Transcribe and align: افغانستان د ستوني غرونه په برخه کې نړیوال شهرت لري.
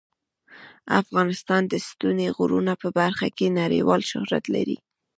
افغانستان 1.01 1.61
د 1.67 1.73
ستوني 1.87 2.27
غرونه 2.37 2.73
په 2.81 2.87
برخه 2.99 3.27
کې 3.37 3.55
نړیوال 3.61 4.01
شهرت 4.11 4.45
لري. 4.55 4.77